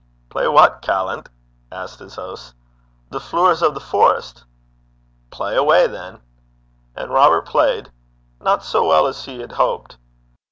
'Play 0.31 0.47
what, 0.47 0.81
callant?' 0.81 1.29
asked 1.71 1.99
his 1.99 2.15
host. 2.15 2.55
'The 3.11 3.19
Flooers 3.19 3.61
o' 3.61 3.69
the 3.69 3.79
Forest.' 3.79 4.43
'Play 5.29 5.55
awa' 5.55 5.87
than.' 5.87 6.21
And 6.95 7.11
Robert 7.13 7.43
played 7.45 7.91
not 8.39 8.63
so 8.63 8.87
well 8.87 9.05
as 9.05 9.25
he 9.25 9.41
had 9.41 9.51
hoped. 9.51 9.97